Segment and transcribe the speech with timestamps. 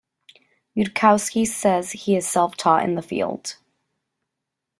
[0.75, 3.57] Yudkowsky says he is self-taught in the field.